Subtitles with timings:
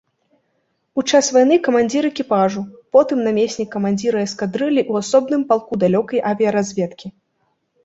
[1.01, 2.63] У час вайны камандзір экіпажу,
[2.97, 7.17] потым намеснік камандзіра эскадрыллі ў асобным палку далёкай авіяразведкі.